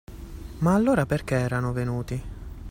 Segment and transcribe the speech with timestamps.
[0.61, 2.19] Ma allora perché erano venuti?